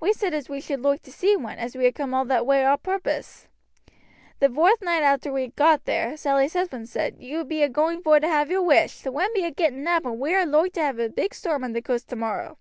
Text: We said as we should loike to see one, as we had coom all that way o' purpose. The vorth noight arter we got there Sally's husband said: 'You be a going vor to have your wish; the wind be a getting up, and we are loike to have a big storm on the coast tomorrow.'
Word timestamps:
We 0.00 0.12
said 0.12 0.34
as 0.34 0.48
we 0.48 0.60
should 0.60 0.80
loike 0.80 1.02
to 1.02 1.12
see 1.12 1.36
one, 1.36 1.58
as 1.58 1.76
we 1.76 1.84
had 1.84 1.94
coom 1.94 2.12
all 2.12 2.24
that 2.24 2.44
way 2.44 2.66
o' 2.66 2.76
purpose. 2.76 3.46
The 4.40 4.48
vorth 4.48 4.80
noight 4.82 5.04
arter 5.04 5.30
we 5.32 5.50
got 5.54 5.84
there 5.84 6.16
Sally's 6.16 6.54
husband 6.54 6.88
said: 6.88 7.18
'You 7.20 7.44
be 7.44 7.62
a 7.62 7.68
going 7.68 8.02
vor 8.02 8.18
to 8.18 8.26
have 8.26 8.50
your 8.50 8.62
wish; 8.62 9.02
the 9.02 9.12
wind 9.12 9.30
be 9.32 9.44
a 9.44 9.52
getting 9.52 9.86
up, 9.86 10.04
and 10.04 10.18
we 10.18 10.34
are 10.34 10.44
loike 10.44 10.72
to 10.72 10.80
have 10.80 10.98
a 10.98 11.08
big 11.08 11.32
storm 11.32 11.62
on 11.62 11.72
the 11.72 11.82
coast 11.82 12.08
tomorrow.' 12.08 12.58